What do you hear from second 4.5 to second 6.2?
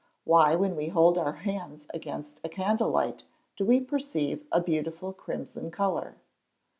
a beautiful crimson colour?